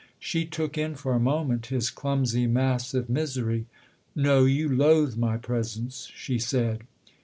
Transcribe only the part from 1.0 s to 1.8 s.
a moment